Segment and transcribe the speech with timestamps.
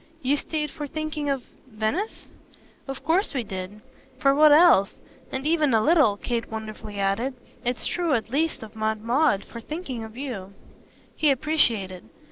[0.23, 2.29] "You stayed for thinking of Venice?"
[2.87, 3.81] "Of course we did.
[4.17, 4.95] For what else?
[5.31, 9.61] And even a little," Kate wonderfully added "it's true at least of Aunt Maud for
[9.61, 10.53] thinking of you."
[11.15, 12.05] He appreciated.